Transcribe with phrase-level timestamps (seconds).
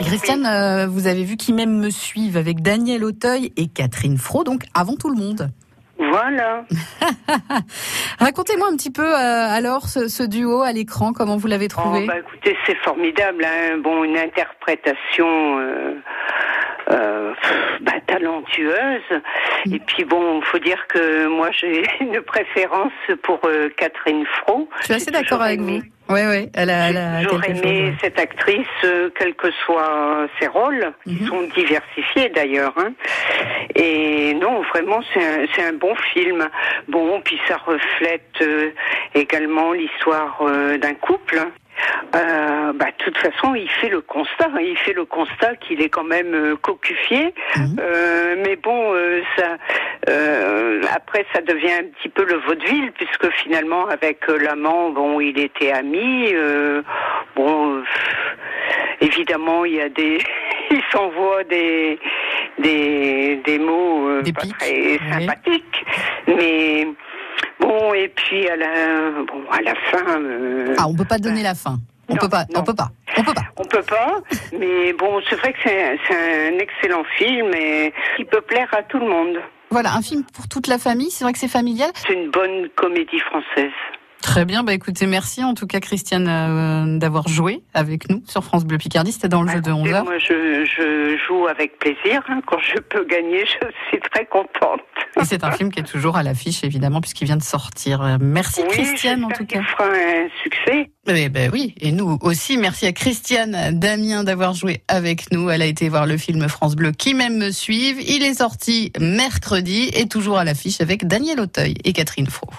[0.00, 4.44] Christiane, euh, vous avez vu qui même me suivent avec Daniel Auteuil et Catherine Fro,
[4.44, 5.48] donc avant tout le monde.
[5.98, 6.64] Voilà.
[8.18, 12.00] Racontez-moi un petit peu euh, alors ce, ce duo à l'écran, comment vous l'avez trouvé
[12.02, 13.44] Oh, bah, écoutez, c'est formidable.
[13.44, 13.78] Hein.
[13.82, 15.94] Bon, une interprétation euh,
[16.90, 17.32] euh,
[17.80, 19.22] bah, talentueuse.
[19.70, 24.68] Et puis bon, faut dire que moi j'ai une préférence pour euh, Catherine Fro.
[24.80, 25.80] Je suis assez d'accord avec vous.
[26.08, 27.94] Oui, oui, elle a, elle a quelque aimé chose.
[28.00, 31.26] cette actrice, euh, quels que soient ses rôles, qui Mhm.
[31.28, 32.72] sont diversifiés d'ailleurs.
[32.76, 32.92] Hein.
[33.74, 36.48] Et non, vraiment, c'est un, un bon film.
[36.88, 38.70] Bon, puis ça reflète euh,
[39.14, 41.40] également l'histoire euh, d'un couple.
[42.14, 44.46] Euh, bah, de toute façon, il fait le constat.
[44.54, 44.60] hein.
[44.62, 47.34] Il fait le constat qu'il est quand même euh, cocufié.
[47.56, 47.76] Mhm.
[47.80, 49.56] Euh, mais bon, euh, ça,
[50.08, 55.20] euh, après, ça devient un petit peu le vaudeville, puisque finalement, avec euh, l'amant, bon,
[55.20, 56.30] il était ami.
[56.32, 56.82] euh,
[57.34, 57.82] bon,
[59.00, 60.18] évidemment, il y a des,
[60.70, 61.98] il s'envoie des,
[62.58, 64.98] des, des mots euh, Des pas pics, très oui.
[65.12, 65.84] sympathiques,
[66.28, 66.86] mais
[67.60, 70.20] bon, et puis à la, bon, à la fin.
[70.20, 71.76] euh, Ah, on peut pas donner la fin.
[72.08, 72.88] On Non, peut pas, on peut pas,
[73.18, 73.42] on peut pas.
[73.56, 74.20] on peut pas,
[74.56, 76.14] mais bon, c'est vrai que c'est c'est
[76.54, 79.40] un excellent film et qui peut plaire à tout le monde.
[79.76, 81.10] Voilà, un film pour toute la famille.
[81.10, 81.90] C'est vrai que c'est familial.
[82.08, 83.76] C'est une bonne comédie française.
[84.36, 88.44] Très bien, bah écoutez, merci en tout cas Christiane euh, d'avoir joué avec nous sur
[88.44, 89.12] France Bleu Picardie.
[89.12, 90.04] C'était dans le jeu de Écoutez, 11h.
[90.04, 92.22] Moi, je, je joue avec plaisir.
[92.28, 92.42] hein.
[92.46, 94.82] Quand je peux gagner, je suis très contente.
[95.18, 98.18] Et c'est un film qui est toujours à l'affiche évidemment puisqu'il vient de sortir.
[98.20, 99.56] Merci oui, Christiane en tout cas.
[99.60, 100.90] qu'il fera un succès.
[101.08, 102.58] Eh ben oui, et nous aussi.
[102.58, 105.48] Merci à Christiane Damien d'avoir joué avec nous.
[105.48, 108.02] Elle a été voir le film France Bleu qui même me suivent.
[108.02, 112.50] Il est sorti mercredi et toujours à l'affiche avec Daniel Auteuil et Catherine Fro.